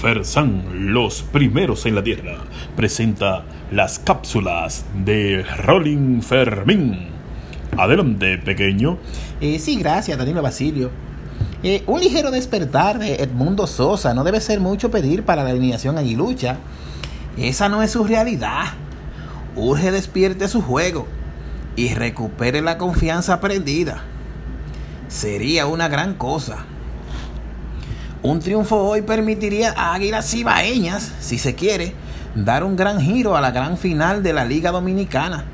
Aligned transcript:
Fersan, 0.00 0.92
los 0.92 1.22
primeros 1.22 1.84
en 1.84 1.96
la 1.96 2.04
tierra, 2.04 2.36
presenta 2.76 3.44
las 3.72 3.98
cápsulas 3.98 4.84
de 5.04 5.42
Rolling 5.42 6.22
Fermín. 6.22 7.08
Adelante, 7.76 8.38
pequeño. 8.38 8.98
Eh, 9.40 9.58
sí, 9.58 9.76
gracias, 9.76 10.16
Danilo 10.16 10.40
Basilio. 10.40 10.90
Eh, 11.64 11.82
un 11.88 12.00
ligero 12.00 12.30
despertar 12.30 13.00
de 13.00 13.16
Edmundo 13.16 13.66
Sosa 13.66 14.14
no 14.14 14.22
debe 14.22 14.40
ser 14.40 14.60
mucho 14.60 14.92
pedir 14.92 15.24
para 15.24 15.42
la 15.42 15.50
alineación 15.50 15.98
aguilucha. 15.98 16.58
Esa 17.36 17.68
no 17.68 17.82
es 17.82 17.90
su 17.90 18.04
realidad. 18.04 18.66
Urge 19.56 19.90
despierte 19.90 20.46
su 20.46 20.62
juego 20.62 21.08
y 21.74 21.94
recupere 21.94 22.62
la 22.62 22.78
confianza 22.78 23.40
perdida. 23.40 24.04
Sería 25.08 25.66
una 25.66 25.88
gran 25.88 26.14
cosa. 26.14 26.66
Un 28.20 28.40
triunfo 28.40 28.78
hoy 28.78 29.02
permitiría 29.02 29.72
a 29.76 29.94
Águilas 29.94 30.28
Cibaeñas, 30.28 31.12
si 31.20 31.38
se 31.38 31.54
quiere, 31.54 31.94
dar 32.34 32.64
un 32.64 32.74
gran 32.74 33.00
giro 33.00 33.36
a 33.36 33.40
la 33.40 33.52
gran 33.52 33.78
final 33.78 34.24
de 34.24 34.32
la 34.32 34.44
Liga 34.44 34.72
Dominicana, 34.72 35.44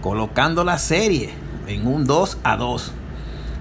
colocando 0.00 0.62
la 0.62 0.78
serie 0.78 1.30
en 1.66 1.84
un 1.84 2.04
2 2.04 2.38
a 2.44 2.56
2. 2.56 2.92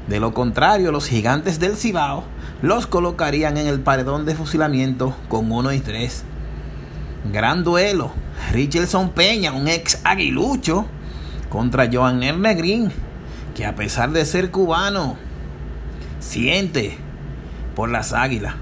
De 0.08 0.20
lo 0.20 0.36
contrario, 0.36 0.92
los 0.92 1.08
gigantes 1.08 1.60
del 1.60 1.76
Cibao 1.76 2.24
los 2.62 2.86
colocarían 2.86 3.58
en 3.58 3.66
el 3.66 3.80
paredón 3.80 4.26
de 4.26 4.36
fusilamiento 4.36 5.16
con 5.28 5.52
1 5.52 5.74
y 5.74 5.80
3. 5.80 6.24
Gran 7.34 7.64
duelo. 7.64 8.12
Richardson 8.52 9.10
Peña, 9.10 9.54
un 9.54 9.68
ex 9.68 10.02
aguilucho, 10.04 10.86
contra 11.50 11.90
Joan 11.92 12.20
Negrín, 12.20 12.92
que 13.56 13.66
a 13.66 13.74
pesar 13.74 14.12
de 14.12 14.24
ser 14.24 14.52
cubano, 14.52 15.16
siente 16.20 17.00
las 17.90 18.14
águilas. 18.14 18.56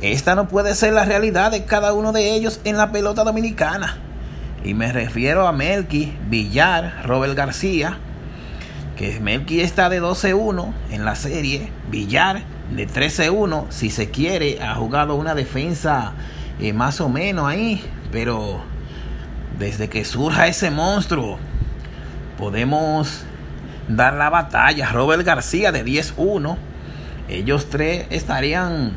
Esta 0.00 0.34
no 0.34 0.48
puede 0.48 0.74
ser 0.74 0.92
la 0.92 1.04
realidad 1.04 1.50
de 1.50 1.64
cada 1.64 1.92
uno 1.94 2.12
de 2.12 2.34
ellos 2.34 2.60
en 2.64 2.76
la 2.76 2.92
pelota 2.92 3.24
dominicana. 3.24 3.96
Y 4.62 4.74
me 4.74 4.92
refiero 4.92 5.46
a 5.46 5.52
Melky, 5.52 6.16
Villar, 6.28 7.02
Robert 7.04 7.34
García, 7.34 7.98
que 8.96 9.20
Melky 9.20 9.60
está 9.60 9.88
de 9.88 10.02
12-1 10.02 10.72
en 10.90 11.04
la 11.04 11.14
serie, 11.14 11.70
Villar 11.90 12.42
de 12.74 12.88
13-1, 12.88 13.66
si 13.70 13.90
se 13.90 14.10
quiere, 14.10 14.62
ha 14.62 14.74
jugado 14.74 15.14
una 15.16 15.34
defensa 15.34 16.12
eh, 16.60 16.72
más 16.72 17.00
o 17.00 17.08
menos 17.08 17.46
ahí, 17.46 17.84
pero 18.10 18.62
desde 19.58 19.88
que 19.88 20.04
surja 20.04 20.46
ese 20.46 20.70
monstruo, 20.70 21.38
podemos 22.38 23.24
dar 23.88 24.14
la 24.14 24.30
batalla. 24.30 24.90
Robert 24.90 25.24
García 25.24 25.72
de 25.72 25.84
10-1 25.84 26.56
ellos 27.28 27.68
tres 27.70 28.06
estarían 28.10 28.92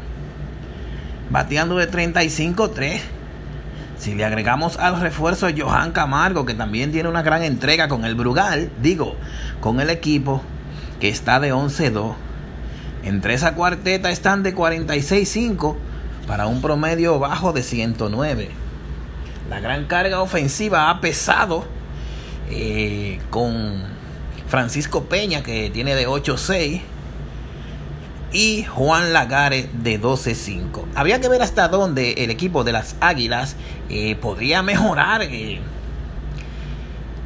bateando 1.30 1.78
de 1.78 1.90
35-3. 1.90 3.00
Si 3.98 4.14
le 4.14 4.26
agregamos 4.26 4.78
al 4.78 5.00
refuerzo 5.02 5.48
Johan 5.56 5.92
Camargo, 5.92 6.46
que 6.46 6.54
también 6.54 6.92
tiene 6.92 7.10
una 7.10 7.24
gran 7.24 7.44
entrega 7.44 7.88
con 7.88 8.06
el 8.06 8.16
Brugal, 8.16 8.70
digo, 8.82 9.16
con 9.60 9.80
el 9.80 9.90
equipo 9.90 10.42
que 11.00 11.10
está 11.10 11.40
de 11.40 11.54
11-2. 11.54 12.14
Entre 13.04 13.34
esa 13.34 13.56
cuarteta 13.56 14.12
están 14.12 14.44
de 14.44 14.56
46-5 14.56 15.76
para 16.28 16.48
un 16.48 16.62
promedio 16.62 17.20
bajo 17.20 17.54
de 17.54 17.64
109. 17.64 18.50
La 19.50 19.60
gran 19.62 19.86
carga 19.86 20.22
ofensiva 20.22 20.90
ha 20.90 21.00
pesado 21.00 21.66
eh, 22.50 23.20
con 23.30 23.84
Francisco 24.48 25.06
Peña, 25.06 25.42
que 25.42 25.70
tiene 25.70 25.96
de 25.96 26.08
8-6 26.08 26.82
y 28.32 28.64
Juan 28.64 29.14
Lagares 29.14 29.68
de 29.84 30.02
12-5. 30.02 30.86
Habría 30.96 31.22
que 31.22 31.30
ver 31.30 31.42
hasta 31.42 31.68
dónde 31.68 32.14
el 32.18 32.32
equipo 32.32 32.64
de 32.64 32.72
las 32.72 32.96
Águilas 33.00 33.56
eh, 33.90 34.16
podría 34.16 34.62
mejorar 34.62 35.22
eh, 35.24 35.60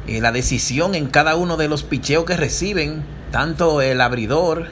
eh, 0.06 0.20
la 0.20 0.32
decisión 0.32 0.94
en 0.94 1.06
cada 1.08 1.36
uno 1.36 1.56
de 1.56 1.68
los 1.68 1.82
picheos 1.82 2.24
que 2.24 2.36
reciben, 2.36 3.02
tanto 3.30 3.82
el 3.82 4.00
abridor 4.00 4.68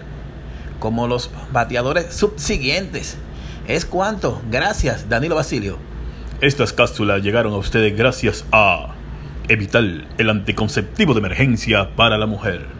como 0.78 1.06
los 1.06 1.30
bateadores 1.52 2.14
subsiguientes. 2.14 3.16
Es 3.68 3.84
cuanto. 3.84 4.40
Gracias, 4.50 5.08
Danilo 5.08 5.36
Basilio. 5.36 5.78
Estas 6.40 6.72
cápsulas 6.72 7.22
llegaron 7.22 7.52
a 7.52 7.56
ustedes 7.58 7.96
gracias 7.96 8.44
a 8.50 8.94
Evital, 9.48 10.06
el 10.16 10.30
anticonceptivo 10.30 11.12
de 11.12 11.18
emergencia 11.18 11.94
para 11.96 12.16
la 12.16 12.26
mujer. 12.26 12.79